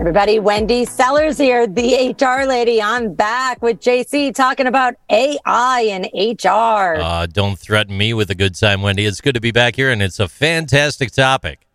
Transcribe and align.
Everybody, 0.00 0.38
Wendy 0.38 0.84
Sellers 0.84 1.38
here, 1.38 1.66
the 1.66 2.14
HR 2.16 2.46
lady. 2.46 2.80
I'm 2.80 3.14
back 3.14 3.60
with 3.60 3.80
JC 3.80 4.32
talking 4.32 4.68
about 4.68 4.94
AI 5.10 5.88
and 5.90 6.04
HR. 6.14 7.00
Uh, 7.02 7.26
don't 7.26 7.58
threaten 7.58 7.98
me 7.98 8.14
with 8.14 8.30
a 8.30 8.36
good 8.36 8.54
time, 8.54 8.80
Wendy. 8.80 9.06
It's 9.06 9.20
good 9.20 9.34
to 9.34 9.40
be 9.40 9.50
back 9.50 9.74
here, 9.74 9.90
and 9.90 10.00
it's 10.00 10.20
a 10.20 10.28
fantastic 10.28 11.10
topic. 11.10 11.66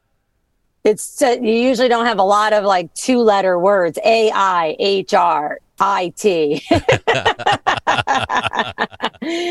It's 0.85 1.21
uh, 1.21 1.35
you 1.41 1.51
usually 1.51 1.89
don't 1.89 2.05
have 2.05 2.17
a 2.17 2.23
lot 2.23 2.53
of 2.53 2.63
like 2.63 2.93
two 2.93 3.19
letter 3.19 3.59
words: 3.59 3.99
AI, 4.05 4.77
HR, 4.79 5.59
IT. 5.81 6.63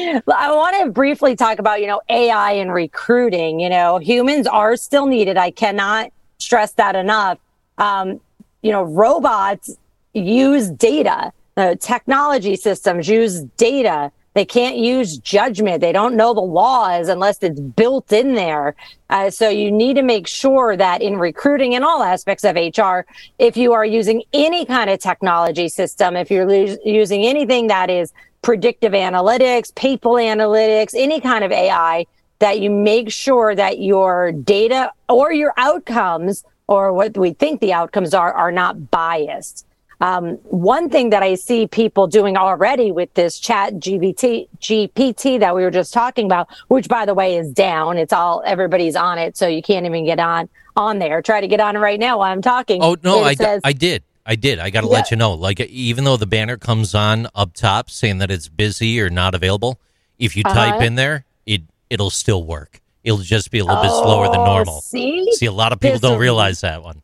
I 0.00 0.22
want 0.26 0.76
to 0.80 0.90
briefly 0.90 1.36
talk 1.36 1.58
about 1.58 1.82
you 1.82 1.88
know 1.88 2.00
AI 2.08 2.52
and 2.52 2.72
recruiting. 2.72 3.60
You 3.60 3.68
know, 3.68 3.98
humans 3.98 4.46
are 4.46 4.76
still 4.76 5.04
needed. 5.04 5.36
I 5.36 5.50
cannot 5.50 6.10
stress 6.38 6.72
that 6.72 6.96
enough. 6.96 7.38
Um, 7.76 8.20
you 8.62 8.72
know, 8.72 8.82
robots 8.82 9.76
use 10.14 10.70
data. 10.70 11.32
Uh, 11.56 11.74
technology 11.74 12.56
systems 12.56 13.08
use 13.08 13.42
data. 13.56 14.10
They 14.34 14.46
can't 14.46 14.78
use 14.78 15.18
judgment. 15.18 15.82
They 15.82 15.92
don't 15.92 16.16
know 16.16 16.32
the 16.32 16.40
laws 16.40 17.08
unless 17.08 17.42
it's 17.42 17.60
built 17.60 18.12
in 18.12 18.34
there. 18.34 18.74
Uh, 19.10 19.28
so 19.28 19.50
you 19.50 19.70
need 19.70 19.94
to 19.96 20.02
make 20.02 20.26
sure 20.26 20.74
that 20.76 21.02
in 21.02 21.18
recruiting 21.18 21.74
in 21.74 21.82
all 21.82 22.02
aspects 22.02 22.44
of 22.44 22.56
HR, 22.56 23.00
if 23.38 23.58
you 23.58 23.74
are 23.74 23.84
using 23.84 24.22
any 24.32 24.64
kind 24.64 24.88
of 24.88 25.00
technology 25.00 25.68
system, 25.68 26.16
if 26.16 26.30
you're 26.30 26.46
lo- 26.46 26.76
using 26.82 27.26
anything 27.26 27.66
that 27.66 27.90
is 27.90 28.12
predictive 28.40 28.92
analytics, 28.92 29.74
people 29.74 30.14
analytics, 30.14 30.94
any 30.94 31.20
kind 31.20 31.44
of 31.44 31.52
AI, 31.52 32.06
that 32.38 32.60
you 32.60 32.70
make 32.70 33.12
sure 33.12 33.54
that 33.54 33.78
your 33.80 34.32
data 34.32 34.90
or 35.08 35.32
your 35.32 35.52
outcomes 35.58 36.42
or 36.72 36.90
what 36.90 37.16
we 37.18 37.34
think 37.34 37.60
the 37.60 37.74
outcomes 37.74 38.14
are 38.14 38.32
are 38.32 38.50
not 38.50 38.90
biased. 38.90 39.66
Um, 40.00 40.38
one 40.44 40.90
thing 40.90 41.10
that 41.10 41.22
I 41.22 41.36
see 41.36 41.68
people 41.68 42.08
doing 42.08 42.36
already 42.36 42.90
with 42.90 43.14
this 43.14 43.38
chat 43.38 43.74
GPT, 43.74 44.48
GPT 44.58 45.38
that 45.38 45.54
we 45.54 45.62
were 45.62 45.70
just 45.70 45.92
talking 45.92 46.26
about, 46.26 46.48
which 46.66 46.88
by 46.88 47.04
the 47.06 47.14
way 47.14 47.36
is 47.36 47.52
down. 47.52 47.98
It's 47.98 48.12
all 48.12 48.42
everybody's 48.44 48.96
on 48.96 49.18
it, 49.18 49.36
so 49.36 49.46
you 49.46 49.62
can't 49.62 49.86
even 49.86 50.04
get 50.04 50.18
on 50.18 50.48
on 50.76 50.98
there. 50.98 51.22
Try 51.22 51.40
to 51.40 51.46
get 51.46 51.60
on 51.60 51.76
right 51.76 52.00
now 52.00 52.18
while 52.18 52.32
I'm 52.32 52.42
talking. 52.42 52.82
Oh 52.82 52.96
no, 53.04 53.22
I, 53.22 53.34
says, 53.34 53.60
I 53.62 53.74
did. 53.74 54.02
I 54.24 54.34
did. 54.34 54.58
I 54.58 54.70
got 54.70 54.80
to 54.80 54.86
yeah. 54.88 54.92
let 54.94 55.10
you 55.10 55.16
know. 55.16 55.34
Like 55.34 55.60
even 55.60 56.04
though 56.04 56.16
the 56.16 56.26
banner 56.26 56.56
comes 56.56 56.94
on 56.94 57.28
up 57.34 57.52
top 57.54 57.90
saying 57.90 58.18
that 58.18 58.30
it's 58.30 58.48
busy 58.48 59.00
or 59.00 59.10
not 59.10 59.34
available, 59.34 59.78
if 60.18 60.36
you 60.36 60.42
uh-huh. 60.44 60.54
type 60.54 60.82
in 60.82 60.96
there, 60.96 61.26
it 61.46 61.62
it'll 61.90 62.10
still 62.10 62.42
work. 62.42 62.81
It'll 63.04 63.18
just 63.18 63.50
be 63.50 63.58
a 63.58 63.64
little 63.64 63.78
oh, 63.78 63.82
bit 63.82 63.90
slower 63.90 64.28
than 64.28 64.40
oh, 64.40 64.44
normal. 64.44 64.80
See, 64.80 65.32
see, 65.32 65.46
a 65.46 65.52
lot 65.52 65.72
of 65.72 65.80
people 65.80 65.94
this, 65.94 66.00
don't 66.00 66.20
realize 66.20 66.60
that 66.60 66.82
one. 66.82 67.02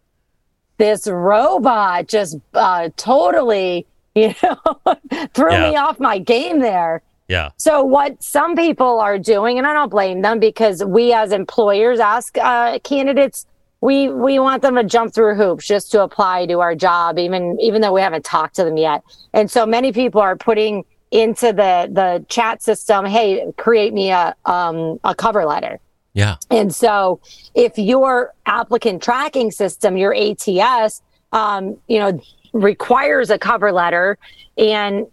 This 0.76 1.08
robot 1.08 2.06
just 2.06 2.38
uh, 2.54 2.90
totally, 2.96 3.86
you 4.14 4.34
know, 4.42 4.96
threw 5.34 5.52
yeah. 5.52 5.70
me 5.70 5.76
off 5.76 5.98
my 5.98 6.18
game 6.18 6.60
there. 6.60 7.02
Yeah. 7.26 7.50
So 7.58 7.82
what 7.82 8.22
some 8.22 8.56
people 8.56 9.00
are 9.00 9.18
doing, 9.18 9.58
and 9.58 9.66
I 9.66 9.74
don't 9.74 9.90
blame 9.90 10.22
them 10.22 10.38
because 10.38 10.82
we 10.84 11.12
as 11.12 11.32
employers 11.32 12.00
ask 12.00 12.38
uh, 12.38 12.78
candidates, 12.78 13.44
we 13.80 14.08
we 14.08 14.38
want 14.38 14.62
them 14.62 14.76
to 14.76 14.84
jump 14.84 15.14
through 15.14 15.34
hoops 15.34 15.66
just 15.66 15.92
to 15.92 16.02
apply 16.02 16.46
to 16.46 16.60
our 16.60 16.74
job, 16.74 17.18
even 17.18 17.58
even 17.60 17.82
though 17.82 17.92
we 17.92 18.00
haven't 18.00 18.24
talked 18.24 18.56
to 18.56 18.64
them 18.64 18.76
yet. 18.76 19.02
And 19.34 19.50
so 19.50 19.66
many 19.66 19.92
people 19.92 20.20
are 20.20 20.36
putting 20.36 20.84
into 21.10 21.52
the 21.52 21.88
the 21.92 22.24
chat 22.28 22.62
system, 22.62 23.04
hey, 23.04 23.52
create 23.56 23.92
me 23.92 24.10
a 24.10 24.34
um, 24.44 24.98
a 25.04 25.14
cover 25.14 25.44
letter. 25.44 25.80
Yeah. 26.18 26.36
And 26.50 26.74
so 26.74 27.20
if 27.54 27.78
your 27.78 28.34
applicant 28.44 29.02
tracking 29.02 29.52
system, 29.52 29.96
your 29.96 30.12
ATS, 30.14 31.00
um, 31.32 31.76
you 31.86 32.00
know, 32.00 32.20
requires 32.52 33.30
a 33.30 33.38
cover 33.38 33.70
letter 33.70 34.18
and 34.56 35.06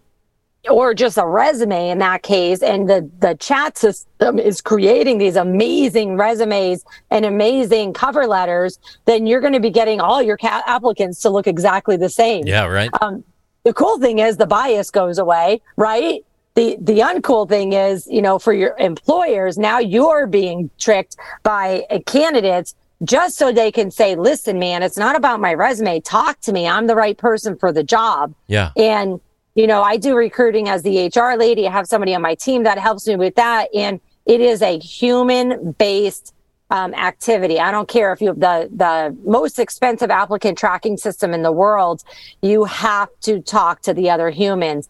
or 0.68 0.94
just 0.94 1.16
a 1.16 1.24
resume 1.24 1.90
in 1.90 1.98
that 1.98 2.24
case 2.24 2.60
and 2.60 2.90
the 2.90 3.08
the 3.20 3.34
chat 3.36 3.78
system 3.78 4.36
is 4.36 4.60
creating 4.60 5.18
these 5.18 5.36
amazing 5.36 6.16
resumes 6.16 6.84
and 7.10 7.24
amazing 7.24 7.92
cover 7.92 8.26
letters 8.26 8.80
then 9.04 9.28
you're 9.28 9.40
going 9.40 9.52
to 9.52 9.60
be 9.60 9.70
getting 9.70 10.00
all 10.00 10.20
your 10.20 10.36
ca- 10.36 10.64
applicants 10.66 11.20
to 11.20 11.30
look 11.30 11.46
exactly 11.46 11.96
the 11.96 12.08
same. 12.08 12.44
Yeah 12.46 12.66
right. 12.66 12.90
Um, 13.00 13.22
the 13.62 13.72
cool 13.72 14.00
thing 14.00 14.18
is 14.18 14.38
the 14.38 14.46
bias 14.46 14.90
goes 14.90 15.18
away 15.18 15.60
right 15.76 16.24
the 16.56 16.76
the 16.80 16.98
uncool 17.00 17.48
thing 17.48 17.74
is, 17.74 18.08
you 18.10 18.22
know, 18.22 18.38
for 18.38 18.52
your 18.52 18.74
employers, 18.78 19.56
now 19.58 19.78
you're 19.78 20.26
being 20.26 20.70
tricked 20.78 21.16
by 21.42 21.84
uh, 21.90 22.00
candidates 22.06 22.74
just 23.04 23.36
so 23.36 23.52
they 23.52 23.70
can 23.70 23.90
say, 23.90 24.16
"Listen, 24.16 24.58
man, 24.58 24.82
it's 24.82 24.96
not 24.96 25.14
about 25.14 25.38
my 25.38 25.52
resume. 25.54 26.00
Talk 26.00 26.40
to 26.40 26.52
me. 26.52 26.66
I'm 26.66 26.86
the 26.86 26.96
right 26.96 27.16
person 27.16 27.56
for 27.56 27.72
the 27.72 27.84
job." 27.84 28.34
Yeah. 28.48 28.70
And 28.76 29.20
you 29.54 29.66
know, 29.66 29.82
I 29.82 29.98
do 29.98 30.16
recruiting 30.16 30.68
as 30.68 30.82
the 30.82 31.06
HR 31.14 31.38
lady. 31.38 31.68
I 31.68 31.70
have 31.70 31.86
somebody 31.86 32.14
on 32.14 32.22
my 32.22 32.34
team 32.34 32.64
that 32.64 32.78
helps 32.78 33.06
me 33.06 33.16
with 33.16 33.34
that, 33.36 33.68
and 33.74 34.00
it 34.24 34.40
is 34.40 34.62
a 34.62 34.78
human 34.78 35.72
based 35.72 36.34
um, 36.70 36.94
activity. 36.94 37.60
I 37.60 37.70
don't 37.70 37.88
care 37.88 38.14
if 38.14 38.22
you 38.22 38.28
have 38.28 38.40
the 38.40 38.70
the 38.74 39.16
most 39.24 39.58
expensive 39.58 40.10
applicant 40.10 40.56
tracking 40.56 40.96
system 40.96 41.34
in 41.34 41.42
the 41.42 41.52
world. 41.52 42.02
You 42.40 42.64
have 42.64 43.10
to 43.22 43.42
talk 43.42 43.82
to 43.82 43.92
the 43.92 44.08
other 44.08 44.30
humans. 44.30 44.88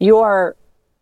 Your 0.00 0.54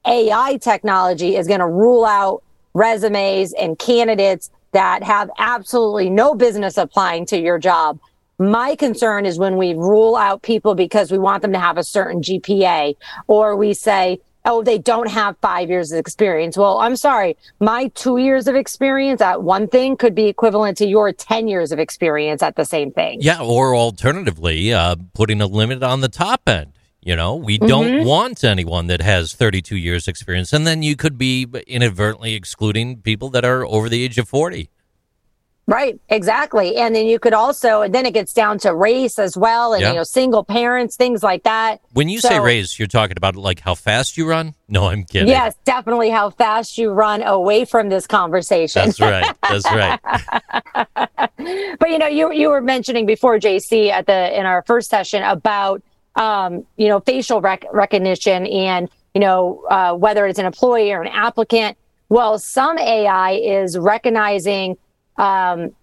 AI 0.06 0.58
technology 0.58 1.36
is 1.36 1.46
going 1.46 1.60
to 1.60 1.66
rule 1.66 2.04
out 2.04 2.42
resumes 2.74 3.52
and 3.54 3.78
candidates 3.78 4.50
that 4.72 5.02
have 5.02 5.30
absolutely 5.38 6.10
no 6.10 6.34
business 6.34 6.76
applying 6.76 7.24
to 7.26 7.38
your 7.38 7.58
job. 7.58 7.98
My 8.38 8.76
concern 8.76 9.24
is 9.24 9.38
when 9.38 9.56
we 9.56 9.72
rule 9.72 10.14
out 10.14 10.42
people 10.42 10.74
because 10.74 11.10
we 11.10 11.16
want 11.18 11.40
them 11.40 11.52
to 11.52 11.58
have 11.58 11.78
a 11.78 11.84
certain 11.84 12.20
GPA 12.20 12.96
or 13.26 13.56
we 13.56 13.72
say, 13.72 14.20
oh, 14.44 14.62
they 14.62 14.78
don't 14.78 15.08
have 15.08 15.36
five 15.38 15.68
years 15.70 15.90
of 15.92 15.98
experience. 15.98 16.56
Well, 16.56 16.78
I'm 16.78 16.96
sorry. 16.96 17.36
My 17.60 17.88
two 17.88 18.18
years 18.18 18.46
of 18.46 18.54
experience 18.54 19.20
at 19.20 19.42
one 19.42 19.66
thing 19.66 19.96
could 19.96 20.14
be 20.14 20.26
equivalent 20.26 20.78
to 20.78 20.86
your 20.86 21.12
10 21.12 21.48
years 21.48 21.72
of 21.72 21.78
experience 21.78 22.42
at 22.42 22.56
the 22.56 22.64
same 22.64 22.92
thing. 22.92 23.18
Yeah. 23.20 23.40
Or 23.40 23.74
alternatively, 23.74 24.72
uh, 24.72 24.96
putting 25.14 25.40
a 25.40 25.46
limit 25.46 25.82
on 25.82 26.00
the 26.00 26.08
top 26.08 26.42
end. 26.46 26.72
You 27.06 27.14
know, 27.14 27.36
we 27.36 27.56
mm-hmm. 27.56 27.68
don't 27.68 28.04
want 28.04 28.42
anyone 28.42 28.88
that 28.88 29.00
has 29.00 29.32
32 29.32 29.76
years 29.76 30.08
experience. 30.08 30.52
And 30.52 30.66
then 30.66 30.82
you 30.82 30.96
could 30.96 31.16
be 31.16 31.46
inadvertently 31.68 32.34
excluding 32.34 33.00
people 33.00 33.28
that 33.28 33.44
are 33.44 33.64
over 33.64 33.88
the 33.88 34.02
age 34.02 34.18
of 34.18 34.28
40. 34.28 34.68
Right, 35.68 36.00
exactly. 36.08 36.74
And 36.76 36.96
then 36.96 37.06
you 37.06 37.20
could 37.20 37.32
also, 37.32 37.82
and 37.82 37.94
then 37.94 38.06
it 38.06 38.14
gets 38.14 38.32
down 38.32 38.58
to 38.58 38.74
race 38.74 39.20
as 39.20 39.36
well, 39.36 39.72
and, 39.72 39.82
yeah. 39.82 39.90
you 39.90 39.96
know, 39.96 40.02
single 40.02 40.42
parents, 40.42 40.96
things 40.96 41.22
like 41.22 41.44
that. 41.44 41.80
When 41.92 42.08
you 42.08 42.18
so, 42.18 42.28
say 42.28 42.40
race, 42.40 42.76
you're 42.76 42.88
talking 42.88 43.16
about 43.16 43.36
like 43.36 43.60
how 43.60 43.76
fast 43.76 44.16
you 44.16 44.28
run? 44.28 44.54
No, 44.68 44.86
I'm 44.86 45.04
kidding. 45.04 45.28
Yes, 45.28 45.54
definitely 45.64 46.10
how 46.10 46.30
fast 46.30 46.76
you 46.76 46.90
run 46.90 47.22
away 47.22 47.64
from 47.66 47.88
this 47.88 48.08
conversation. 48.08 48.84
That's 48.84 49.00
right. 49.00 49.36
That's 49.42 49.64
right. 49.70 50.00
but, 51.78 51.88
you 51.88 51.98
know, 51.98 52.08
you, 52.08 52.32
you 52.32 52.48
were 52.48 52.60
mentioning 52.60 53.06
before, 53.06 53.38
JC, 53.38 53.90
at 53.90 54.06
the, 54.06 54.36
in 54.36 54.44
our 54.44 54.62
first 54.62 54.90
session 54.90 55.22
about, 55.22 55.82
um, 56.16 56.66
you 56.76 56.88
know, 56.88 57.00
facial 57.00 57.40
rec- 57.40 57.66
recognition 57.72 58.46
and, 58.46 58.88
you 59.14 59.20
know, 59.20 59.62
uh, 59.70 59.94
whether 59.94 60.26
it's 60.26 60.38
an 60.38 60.46
employee 60.46 60.92
or 60.92 61.02
an 61.02 61.08
applicant. 61.08 61.76
Well, 62.08 62.38
some 62.38 62.78
AI 62.78 63.32
is 63.32 63.76
recognizing 63.78 64.76
um, 65.16 65.74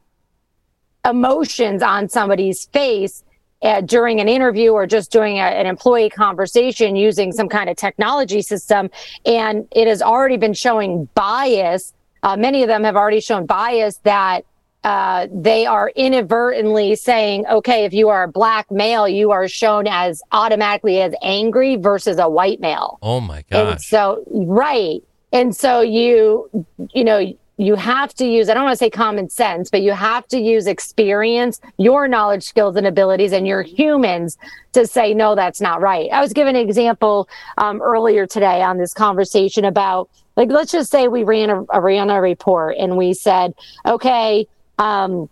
emotions 1.05 1.83
on 1.83 2.09
somebody's 2.09 2.65
face 2.65 3.23
uh, 3.61 3.81
during 3.81 4.19
an 4.19 4.27
interview 4.27 4.71
or 4.71 4.85
just 4.85 5.11
doing 5.11 5.37
a, 5.37 5.43
an 5.43 5.65
employee 5.65 6.09
conversation 6.09 6.95
using 6.95 7.31
some 7.31 7.47
kind 7.47 7.69
of 7.69 7.77
technology 7.77 8.41
system. 8.41 8.89
And 9.25 9.67
it 9.71 9.87
has 9.87 10.01
already 10.01 10.37
been 10.37 10.53
showing 10.53 11.05
bias. 11.13 11.93
Uh, 12.23 12.37
many 12.37 12.63
of 12.63 12.67
them 12.67 12.83
have 12.83 12.95
already 12.95 13.21
shown 13.21 13.45
bias 13.45 13.97
that 14.03 14.45
uh, 14.83 15.27
they 15.31 15.65
are 15.65 15.89
inadvertently 15.95 16.95
saying, 16.95 17.45
okay, 17.47 17.85
if 17.85 17.93
you 17.93 18.09
are 18.09 18.23
a 18.23 18.27
black 18.27 18.69
male, 18.69 19.07
you 19.07 19.31
are 19.31 19.47
shown 19.47 19.87
as 19.87 20.21
automatically 20.31 21.01
as 21.01 21.13
angry 21.21 21.77
versus 21.77 22.17
a 22.17 22.29
white 22.29 22.59
male. 22.59 22.99
Oh 23.01 23.21
my. 23.21 23.43
And 23.51 23.81
so, 23.81 24.23
right. 24.29 25.01
And 25.31 25.55
so 25.55 25.81
you, 25.81 26.49
you 26.93 27.03
know, 27.03 27.33
you 27.57 27.75
have 27.75 28.13
to 28.15 28.25
use, 28.25 28.49
I 28.49 28.55
don't 28.55 28.63
want 28.63 28.73
to 28.73 28.77
say 28.77 28.89
common 28.89 29.29
sense, 29.29 29.69
but 29.69 29.83
you 29.83 29.91
have 29.91 30.27
to 30.29 30.39
use 30.39 30.67
experience, 30.67 31.61
your 31.77 32.07
knowledge, 32.07 32.43
skills, 32.43 32.75
and 32.75 32.87
abilities, 32.87 33.31
and 33.31 33.47
your 33.47 33.61
humans 33.61 34.37
to 34.73 34.87
say, 34.87 35.13
no, 35.13 35.35
that's 35.35 35.61
not 35.61 35.79
right. 35.79 36.09
I 36.11 36.19
was 36.19 36.33
given 36.33 36.55
an 36.55 36.67
example 36.67 37.29
um, 37.57 37.81
earlier 37.81 38.25
today 38.25 38.63
on 38.63 38.79
this 38.79 38.93
conversation 38.93 39.65
about 39.65 40.09
like 40.35 40.49
let's 40.49 40.71
just 40.71 40.89
say 40.89 41.07
we 41.07 41.23
ran 41.23 41.51
a, 41.51 41.63
a 41.69 41.79
ran 41.79 42.09
a 42.09 42.19
report 42.19 42.75
and 42.79 42.97
we 42.97 43.13
said, 43.13 43.53
okay, 43.85 44.47
um, 44.77 45.29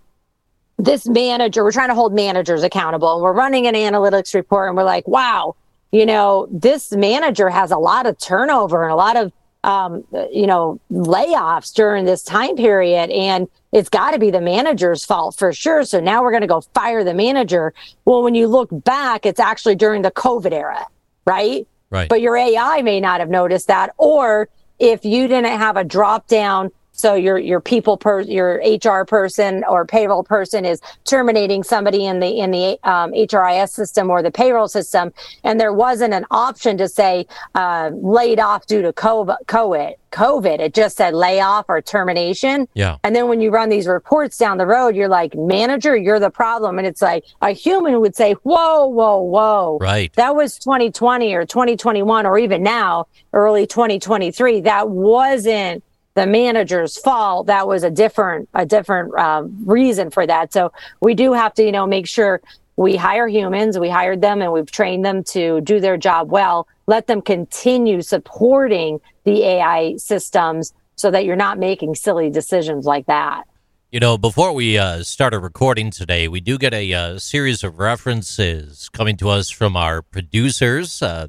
this 0.78 1.08
manager, 1.08 1.64
we're 1.64 1.72
trying 1.72 1.90
to 1.90 1.96
hold 1.96 2.14
managers 2.14 2.64
accountable, 2.64 3.14
and 3.14 3.22
we're 3.22 3.34
running 3.34 3.68
an 3.68 3.76
analytics 3.76 4.34
report, 4.34 4.70
and 4.70 4.78
we're 4.78 4.84
like, 4.84 5.08
wow, 5.08 5.56
you 5.92 6.06
know, 6.06 6.48
this 6.52 6.92
manager 6.92 7.50
has 7.50 7.72
a 7.72 7.78
lot 7.78 8.06
of 8.06 8.18
turnover 8.18 8.84
and 8.84 8.92
a 8.92 8.96
lot 8.96 9.18
of 9.18 9.32
um, 9.64 10.04
you 10.32 10.48
know, 10.48 10.80
layoffs 10.92 11.74
during 11.74 12.06
this 12.06 12.24
time 12.24 12.56
period. 12.56 13.10
And 13.12 13.48
it's 13.72 13.90
got 13.90 14.12
to 14.12 14.20
be 14.20 14.32
the 14.32 14.42
manager's 14.42 15.06
fault 15.06 15.36
for 15.38 15.54
sure. 15.54 15.84
So 15.84 16.00
now 16.00 16.24
we're 16.24 16.32
going 16.32 16.42
to 16.42 16.48
go 16.48 16.62
fire 16.74 17.04
the 17.04 17.14
manager. 17.14 17.74
Well, 18.06 18.24
when 18.24 18.36
you 18.36 18.48
look 18.48 18.70
back, 18.72 19.26
it's 19.26 19.40
actually 19.40 19.76
during 19.76 20.02
the 20.02 20.12
COVID 20.12 20.52
era, 20.52 20.86
right? 21.26 21.68
Right. 21.90 22.10
But 22.10 22.22
your 22.22 22.38
AI 22.38 22.82
may 22.82 23.00
not 23.00 23.20
have 23.20 23.30
noticed 23.30 23.68
that. 23.68 23.94
Or 23.98 24.50
if 24.80 25.06
you 25.06 25.28
didn't 25.28 25.58
have 25.58 25.78
a 25.78 25.84
drop 25.84 26.28
down 26.28 26.72
so 27.02 27.16
your 27.16 27.38
your 27.38 27.60
people 27.60 27.98
per 27.98 28.22
your 28.22 28.62
HR 28.64 29.04
person 29.06 29.64
or 29.68 29.86
payroll 29.86 30.24
person 30.24 30.66
is 30.66 30.80
terminating 31.04 31.64
somebody 31.64 32.06
in 32.06 32.20
the 32.20 32.40
in 32.40 32.52
the 32.52 32.80
um, 32.84 33.12
HRIS 33.12 33.70
system 33.70 34.10
or 34.10 34.22
the 34.22 34.32
payroll 34.32 34.68
system, 34.68 35.12
and 35.44 35.60
there 35.60 35.74
wasn't 35.74 36.14
an 36.14 36.26
option 36.30 36.78
to 36.78 36.88
say 36.88 37.26
uh, 37.56 37.90
laid 37.94 38.40
off 38.40 38.68
due 38.68 38.82
to 38.82 38.94
COVID. 38.94 39.96
COVID. 40.12 40.60
It 40.60 40.74
just 40.74 40.98
said 40.98 41.14
layoff 41.14 41.66
or 41.70 41.82
termination. 41.82 42.68
Yeah. 42.74 42.98
And 43.04 43.16
then 43.16 43.28
when 43.28 43.42
you 43.42 43.50
run 43.50 43.70
these 43.70 43.88
reports 43.88 44.38
down 44.38 44.58
the 44.58 44.66
road, 44.66 44.96
you're 44.96 45.08
like, 45.08 45.34
manager, 45.36 45.96
you're 45.96 46.20
the 46.20 46.30
problem. 46.30 46.78
And 46.78 46.86
it's 46.86 47.02
like 47.02 47.24
a 47.42 47.52
human 47.52 48.00
would 48.02 48.16
say, 48.16 48.34
whoa, 48.44 48.88
whoa, 48.88 49.22
whoa. 49.22 49.78
Right. 49.80 50.12
That 50.14 50.36
was 50.36 50.60
2020 50.60 51.34
or 51.34 51.46
2021 51.46 52.26
or 52.26 52.38
even 52.38 52.62
now, 52.62 53.08
early 53.34 53.66
2023. 53.66 54.62
That 54.62 54.90
wasn't 54.90 55.84
the 56.14 56.26
manager's 56.26 56.98
fault. 56.98 57.48
That 57.48 57.68
was 57.68 57.84
a 57.84 57.92
different 57.92 58.50
a 58.54 58.66
different 58.66 59.14
um, 59.16 59.56
reason 59.66 60.10
for 60.10 60.26
that. 60.28 60.54
So 60.54 60.72
we 61.02 61.14
do 61.14 61.34
have 61.34 61.54
to, 61.56 61.64
you 61.64 61.72
know, 61.72 61.88
make 61.88 62.08
sure 62.08 62.42
we 62.76 62.96
hire 62.96 63.28
humans. 63.28 63.78
We 63.78 63.90
hired 63.90 64.22
them 64.22 64.42
and 64.42 64.52
we've 64.52 64.72
trained 64.72 65.06
them 65.06 65.24
to 65.26 65.62
do 65.62 65.80
their 65.80 65.98
job 65.98 66.32
well. 66.32 66.68
Let 66.88 67.08
them 67.08 67.22
continue 67.22 68.02
supporting 68.02 69.00
the 69.24 69.44
AI 69.44 69.98
systems 69.98 70.74
so 70.96 71.12
that 71.12 71.26
you're 71.26 71.36
not 71.36 71.60
making 71.60 71.96
silly 71.96 72.30
decisions 72.30 72.86
like 72.86 73.06
that. 73.08 73.44
You 73.92 74.00
know, 74.00 74.18
before 74.18 74.54
we 74.54 74.78
uh, 74.78 75.04
started 75.04 75.40
recording 75.40 75.92
today, 75.92 76.30
we 76.30 76.40
do 76.40 76.58
get 76.58 76.74
a 76.74 76.94
uh, 76.94 77.20
series 77.20 77.62
of 77.62 77.78
references 77.78 78.88
coming 78.88 79.18
to 79.18 79.28
us 79.28 79.50
from 79.50 79.76
our 79.76 80.02
producers. 80.02 81.02
Uh, 81.02 81.28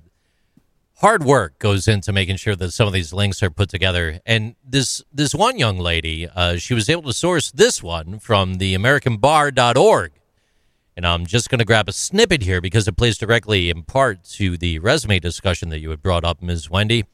hard 1.02 1.24
work 1.24 1.58
goes 1.58 1.88
into 1.88 2.12
making 2.12 2.36
sure 2.36 2.54
that 2.54 2.70
some 2.70 2.86
of 2.86 2.92
these 2.92 3.12
links 3.12 3.42
are 3.42 3.50
put 3.50 3.68
together. 3.68 4.20
And 4.24 4.54
this 4.64 5.02
this 5.12 5.34
one 5.34 5.58
young 5.58 5.78
lady, 5.78 6.28
uh, 6.28 6.56
she 6.56 6.74
was 6.74 6.88
able 6.88 7.02
to 7.02 7.12
source 7.12 7.50
this 7.50 7.82
one 7.82 8.20
from 8.20 8.54
the 8.54 8.74
AmericanBar.org. 8.74 10.12
And 10.96 11.06
I'm 11.06 11.26
just 11.26 11.48
going 11.48 11.58
to 11.58 11.64
grab 11.64 11.88
a 11.88 11.92
snippet 11.92 12.42
here 12.42 12.60
because 12.60 12.86
it 12.86 12.96
plays 12.96 13.18
directly 13.18 13.70
in 13.70 13.82
part 13.82 14.24
to 14.34 14.56
the 14.56 14.78
resume 14.78 15.18
discussion 15.18 15.70
that 15.70 15.80
you 15.80 15.90
had 15.90 16.02
brought 16.02 16.24
up, 16.24 16.42
Ms. 16.42 16.70
Wendy. 16.70 17.04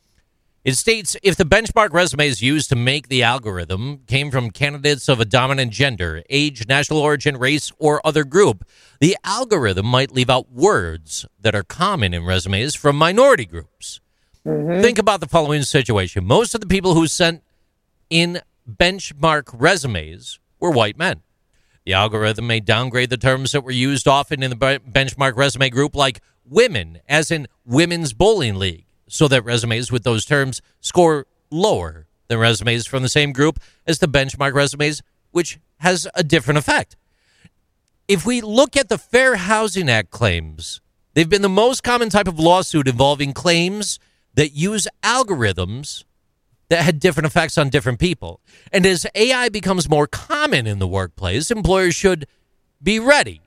It 0.64 0.76
states 0.76 1.16
if 1.22 1.36
the 1.36 1.44
benchmark 1.44 1.92
resumes 1.92 2.42
used 2.42 2.68
to 2.70 2.76
make 2.76 3.08
the 3.08 3.22
algorithm 3.22 4.00
came 4.06 4.30
from 4.30 4.50
candidates 4.50 5.08
of 5.08 5.20
a 5.20 5.24
dominant 5.24 5.72
gender, 5.72 6.22
age, 6.28 6.66
national 6.66 6.98
origin, 6.98 7.36
race, 7.36 7.70
or 7.78 8.04
other 8.04 8.24
group, 8.24 8.66
the 9.00 9.16
algorithm 9.22 9.86
might 9.86 10.10
leave 10.10 10.28
out 10.28 10.50
words 10.50 11.24
that 11.40 11.54
are 11.54 11.62
common 11.62 12.12
in 12.12 12.24
resumes 12.24 12.74
from 12.74 12.96
minority 12.96 13.46
groups. 13.46 14.00
Mm-hmm. 14.44 14.82
Think 14.82 14.98
about 14.98 15.20
the 15.20 15.28
following 15.28 15.62
situation 15.62 16.26
most 16.26 16.54
of 16.54 16.60
the 16.60 16.66
people 16.66 16.94
who 16.94 17.06
sent 17.06 17.42
in 18.10 18.40
benchmark 18.68 19.44
resumes 19.52 20.40
were 20.58 20.70
white 20.70 20.98
men. 20.98 21.22
The 21.84 21.92
algorithm 21.94 22.48
may 22.48 22.60
downgrade 22.60 23.10
the 23.10 23.16
terms 23.16 23.52
that 23.52 23.62
were 23.62 23.70
used 23.70 24.08
often 24.08 24.42
in 24.42 24.50
the 24.50 24.56
benchmark 24.56 25.36
resume 25.36 25.70
group, 25.70 25.94
like 25.94 26.20
women, 26.44 26.98
as 27.08 27.30
in 27.30 27.46
women's 27.64 28.12
bowling 28.12 28.56
league 28.56 28.87
so 29.08 29.28
that 29.28 29.44
resumes 29.44 29.90
with 29.90 30.04
those 30.04 30.24
terms 30.24 30.62
score 30.80 31.26
lower 31.50 32.06
than 32.28 32.38
resumes 32.38 32.86
from 32.86 33.02
the 33.02 33.08
same 33.08 33.32
group 33.32 33.58
as 33.86 33.98
the 33.98 34.06
benchmark 34.06 34.54
resumes, 34.54 35.02
which 35.30 35.58
has 35.78 36.06
a 36.14 36.22
different 36.22 36.58
effect. 36.58 36.96
If 38.06 38.24
we 38.24 38.40
look 38.40 38.76
at 38.76 38.88
the 38.88 38.98
Fair 38.98 39.36
Housing 39.36 39.88
Act 39.88 40.10
claims, 40.10 40.80
they've 41.14 41.28
been 41.28 41.42
the 41.42 41.48
most 41.48 41.82
common 41.82 42.08
type 42.08 42.28
of 42.28 42.38
lawsuit 42.38 42.88
involving 42.88 43.32
claims 43.32 43.98
that 44.34 44.52
use 44.52 44.86
algorithms 45.02 46.04
that 46.68 46.82
had 46.82 47.00
different 47.00 47.26
effects 47.26 47.56
on 47.58 47.70
different 47.70 47.98
people. 47.98 48.40
And 48.72 48.84
as 48.86 49.06
AI 49.14 49.48
becomes 49.48 49.88
more 49.88 50.06
common 50.06 50.66
in 50.66 50.78
the 50.78 50.88
workplace, 50.88 51.50
employers 51.50 51.94
should 51.94 52.26
be 52.82 52.98
ready 52.98 53.40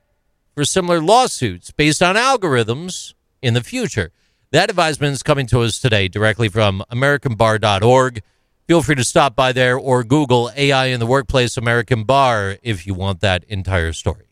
for 0.56 0.66
similar 0.66 1.00
lawsuits 1.00 1.72
based 1.72 2.02
on 2.02 2.16
algorithms 2.16 3.14
in 3.42 3.54
the 3.54 3.64
future. 3.64 4.12
That 4.52 4.70
advisement 4.70 5.14
is 5.14 5.24
coming 5.24 5.48
to 5.48 5.62
us 5.62 5.80
today 5.80 6.10
directly 6.10 6.50
from 6.50 6.84
AmericanBar.org. 6.92 8.22
Feel 8.68 8.82
free 8.82 8.96
to 8.96 9.04
stop 9.06 9.34
by 9.34 9.54
there 9.54 9.78
or 9.78 10.04
Google 10.04 10.52
AI 10.58 10.88
in 10.88 11.00
the 11.00 11.06
Workplace 11.06 11.56
American 11.56 12.04
Bar 12.04 12.58
if 12.62 12.86
you 12.86 12.94
want 12.94 13.22
that 13.22 13.46
entire 13.46 13.94
story. 13.94 14.26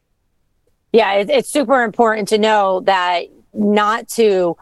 Yeah, 0.92 1.13
it's 1.13 1.48
super 1.48 1.83
important 1.83 2.27
to 2.30 2.38
know 2.38 2.81
that 2.81 3.27
not 3.54 4.10
to, 4.10 4.57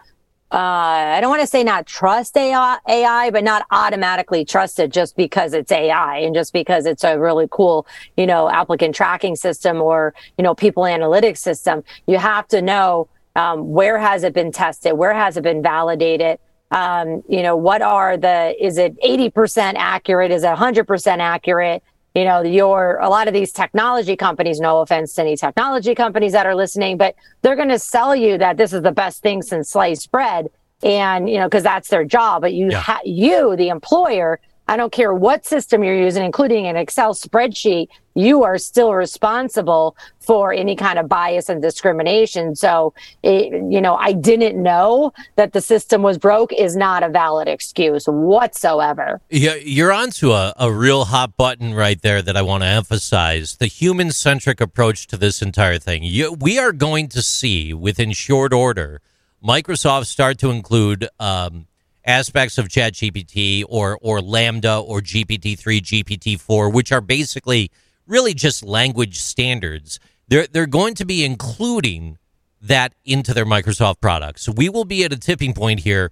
uh, 0.51 0.57
I 0.57 1.21
don't 1.21 1.31
want 1.31 1.41
to 1.41 1.47
say 1.47 1.63
not 1.63 1.87
trust 1.87 2.37
AI, 2.37 2.77
AI, 2.87 3.31
but 3.31 3.43
not 3.43 3.65
automatically 3.71 4.45
trust 4.45 4.77
it 4.77 4.91
just 4.91 5.17
because 5.17 5.53
it's 5.53 5.71
AI 5.71 6.17
and 6.17 6.35
just 6.35 6.53
because 6.53 6.85
it's 6.85 7.03
a 7.03 7.17
really 7.17 7.47
cool, 7.49 7.87
you 8.15 8.27
know, 8.27 8.47
applicant 8.47 8.93
tracking 8.93 9.35
system 9.35 9.81
or, 9.81 10.13
you 10.37 10.43
know, 10.43 10.53
people 10.53 10.83
analytics 10.83 11.39
system. 11.39 11.83
You 12.05 12.19
have 12.19 12.47
to 12.49 12.61
know 12.61 13.09
um, 13.37 13.69
where 13.69 13.99
has 13.99 14.23
it 14.23 14.33
been 14.33 14.51
tested? 14.51 14.93
Where 14.93 15.13
has 15.13 15.37
it 15.37 15.43
been 15.43 15.61
validated? 15.61 16.39
Um, 16.71 17.23
you 17.29 17.43
know, 17.43 17.55
what 17.55 17.81
are 17.81 18.17
the, 18.17 18.55
is 18.59 18.77
it 18.77 18.99
80% 19.01 19.75
accurate? 19.77 20.31
Is 20.31 20.43
it 20.43 20.47
100% 20.47 21.19
accurate? 21.19 21.83
You 22.15 22.25
know, 22.25 22.41
your, 22.41 22.97
a 22.97 23.09
lot 23.09 23.27
of 23.27 23.35
these 23.35 23.51
technology 23.51 24.15
companies, 24.15 24.59
no 24.59 24.81
offense 24.81 25.13
to 25.13 25.21
any 25.21 25.37
technology 25.37 25.93
companies 25.93 26.31
that 26.31 26.47
are 26.47 26.55
listening, 26.55 26.97
but 26.97 27.15
they're 27.43 27.55
going 27.55 27.69
to 27.69 27.77
sell 27.77 28.15
you 28.15 28.39
that 28.39 28.57
this 28.57 28.73
is 28.73 28.81
the 28.81 28.91
best 28.91 29.21
thing 29.21 29.43
since 29.43 29.69
sliced 29.69 30.11
bread. 30.11 30.47
And, 30.81 31.29
you 31.29 31.37
know, 31.37 31.47
cause 31.47 31.63
that's 31.63 31.89
their 31.89 32.03
job. 32.03 32.41
But 32.41 32.53
you, 32.53 32.71
yeah. 32.71 32.79
ha- 32.79 33.01
you, 33.05 33.55
the 33.55 33.69
employer, 33.69 34.39
I 34.67 34.75
don't 34.75 34.91
care 34.91 35.13
what 35.13 35.45
system 35.45 35.83
you're 35.83 35.95
using, 35.97 36.23
including 36.23 36.67
an 36.67 36.75
Excel 36.75 37.13
spreadsheet, 37.13 37.87
you 38.15 38.43
are 38.43 38.57
still 38.57 38.93
responsible 38.93 39.95
for 40.19 40.51
any 40.51 40.75
kind 40.75 40.97
of 40.99 41.07
bias 41.07 41.49
and 41.49 41.61
discrimination. 41.61 42.55
So, 42.55 42.93
it, 43.23 43.53
you 43.71 43.79
know, 43.79 43.95
I 43.95 44.11
didn't 44.11 44.61
know 44.61 45.13
that 45.35 45.53
the 45.53 45.61
system 45.61 46.01
was 46.01 46.17
broke 46.17 46.51
is 46.51 46.75
not 46.75 47.03
a 47.03 47.09
valid 47.09 47.47
excuse 47.47 48.05
whatsoever. 48.05 49.21
Yeah, 49.29 49.55
you're 49.55 49.93
onto 49.93 50.31
a, 50.31 50.53
a 50.57 50.71
real 50.71 51.05
hot 51.05 51.37
button 51.37 51.73
right 51.73 52.01
there 52.01 52.21
that 52.21 52.35
I 52.35 52.41
want 52.41 52.63
to 52.63 52.67
emphasize 52.67 53.57
the 53.57 53.67
human 53.67 54.11
centric 54.11 54.59
approach 54.59 55.07
to 55.07 55.17
this 55.17 55.41
entire 55.41 55.77
thing. 55.77 56.03
You, 56.03 56.33
we 56.33 56.57
are 56.57 56.73
going 56.73 57.07
to 57.09 57.21
see 57.21 57.73
within 57.73 58.11
short 58.11 58.51
order 58.51 59.01
Microsoft 59.43 60.07
start 60.07 60.39
to 60.39 60.49
include 60.49 61.07
um, 61.19 61.66
aspects 62.07 62.57
of 62.57 62.67
ChatGPT 62.69 63.63
or 63.67 63.99
or 64.01 64.19
LaMDA 64.19 64.81
or 64.81 65.01
GPT-3, 65.01 65.81
GPT-4, 65.81 66.73
which 66.73 66.91
are 66.91 67.01
basically 67.01 67.69
really 68.07 68.33
just 68.33 68.63
language 68.63 69.19
standards. 69.19 69.99
They're 70.27 70.47
they're 70.47 70.65
going 70.65 70.95
to 70.95 71.05
be 71.05 71.23
including 71.23 72.17
that 72.61 72.95
into 73.05 73.33
their 73.33 73.45
Microsoft 73.45 74.01
products. 74.01 74.49
We 74.49 74.69
will 74.69 74.85
be 74.85 75.03
at 75.03 75.13
a 75.13 75.17
tipping 75.17 75.53
point 75.53 75.81
here 75.81 76.11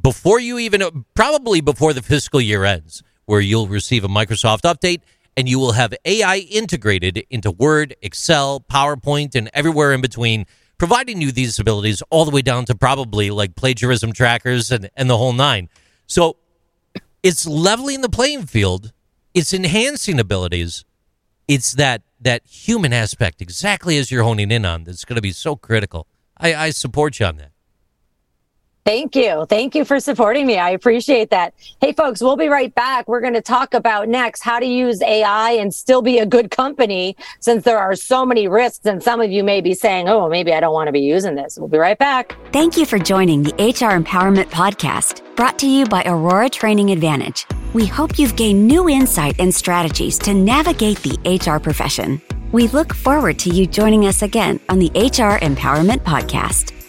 before 0.00 0.40
you 0.40 0.58
even 0.58 1.04
probably 1.14 1.60
before 1.60 1.92
the 1.92 2.02
fiscal 2.02 2.40
year 2.40 2.64
ends 2.64 3.02
where 3.26 3.40
you'll 3.40 3.68
receive 3.68 4.02
a 4.02 4.08
Microsoft 4.08 4.62
update 4.62 5.02
and 5.36 5.48
you 5.48 5.58
will 5.58 5.72
have 5.72 5.94
AI 6.04 6.38
integrated 6.38 7.24
into 7.30 7.50
Word, 7.50 7.94
Excel, 8.02 8.60
PowerPoint 8.60 9.34
and 9.34 9.48
everywhere 9.54 9.92
in 9.92 10.00
between 10.00 10.46
providing 10.82 11.20
you 11.20 11.30
these 11.30 11.60
abilities 11.60 12.02
all 12.10 12.24
the 12.24 12.32
way 12.32 12.42
down 12.42 12.64
to 12.64 12.74
probably 12.74 13.30
like 13.30 13.54
plagiarism 13.54 14.12
trackers 14.12 14.72
and, 14.72 14.90
and 14.96 15.08
the 15.08 15.16
whole 15.16 15.32
nine. 15.32 15.68
So 16.08 16.38
it's 17.22 17.46
leveling 17.46 18.00
the 18.00 18.08
playing 18.08 18.46
field, 18.46 18.92
it's 19.32 19.54
enhancing 19.54 20.18
abilities. 20.18 20.84
It's 21.46 21.74
that 21.74 22.02
that 22.20 22.42
human 22.48 22.92
aspect, 22.92 23.40
exactly 23.40 23.96
as 23.96 24.10
you're 24.10 24.24
honing 24.24 24.50
in 24.50 24.64
on, 24.64 24.82
that's 24.82 25.04
going 25.04 25.14
to 25.14 25.22
be 25.22 25.30
so 25.30 25.54
critical. 25.54 26.08
I, 26.36 26.52
I 26.52 26.70
support 26.70 27.20
you 27.20 27.26
on 27.26 27.36
that. 27.36 27.51
Thank 28.84 29.14
you. 29.14 29.46
Thank 29.48 29.76
you 29.76 29.84
for 29.84 30.00
supporting 30.00 30.44
me. 30.44 30.58
I 30.58 30.70
appreciate 30.70 31.30
that. 31.30 31.54
Hey, 31.80 31.92
folks, 31.92 32.20
we'll 32.20 32.36
be 32.36 32.48
right 32.48 32.74
back. 32.74 33.06
We're 33.06 33.20
going 33.20 33.34
to 33.34 33.40
talk 33.40 33.74
about 33.74 34.08
next 34.08 34.42
how 34.42 34.58
to 34.58 34.66
use 34.66 35.00
AI 35.02 35.52
and 35.52 35.72
still 35.72 36.02
be 36.02 36.18
a 36.18 36.26
good 36.26 36.50
company 36.50 37.16
since 37.38 37.62
there 37.62 37.78
are 37.78 37.94
so 37.94 38.26
many 38.26 38.48
risks. 38.48 38.84
And 38.84 39.00
some 39.00 39.20
of 39.20 39.30
you 39.30 39.44
may 39.44 39.60
be 39.60 39.72
saying, 39.72 40.08
oh, 40.08 40.28
maybe 40.28 40.52
I 40.52 40.58
don't 40.58 40.72
want 40.72 40.88
to 40.88 40.92
be 40.92 41.00
using 41.00 41.36
this. 41.36 41.56
We'll 41.56 41.68
be 41.68 41.78
right 41.78 41.98
back. 41.98 42.36
Thank 42.52 42.76
you 42.76 42.84
for 42.84 42.98
joining 42.98 43.44
the 43.44 43.52
HR 43.52 43.96
Empowerment 43.96 44.46
Podcast, 44.46 45.22
brought 45.36 45.60
to 45.60 45.68
you 45.68 45.86
by 45.86 46.02
Aurora 46.04 46.50
Training 46.50 46.90
Advantage. 46.90 47.46
We 47.74 47.86
hope 47.86 48.18
you've 48.18 48.34
gained 48.34 48.66
new 48.66 48.88
insight 48.88 49.36
and 49.38 49.54
strategies 49.54 50.18
to 50.20 50.34
navigate 50.34 50.98
the 50.98 51.38
HR 51.40 51.60
profession. 51.60 52.20
We 52.50 52.66
look 52.68 52.92
forward 52.94 53.38
to 53.40 53.50
you 53.50 53.66
joining 53.66 54.06
us 54.06 54.22
again 54.22 54.58
on 54.68 54.80
the 54.80 54.90
HR 54.90 55.38
Empowerment 55.38 56.00
Podcast. 56.00 56.81